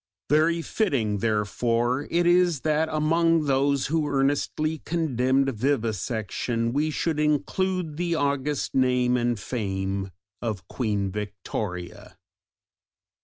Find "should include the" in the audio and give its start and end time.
6.89-8.15